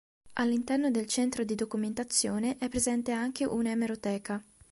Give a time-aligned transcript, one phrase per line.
[0.33, 4.43] All'interno del centro di documentazione è presente anche un'emeroteca.